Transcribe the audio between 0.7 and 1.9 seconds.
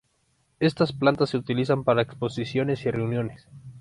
plantas se utilizan